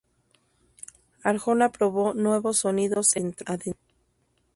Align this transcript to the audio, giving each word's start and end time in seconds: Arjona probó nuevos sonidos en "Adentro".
Arjona 1.23 1.69
probó 1.71 2.15
nuevos 2.15 2.57
sonidos 2.57 3.15
en 3.17 3.35
"Adentro". 3.45 3.79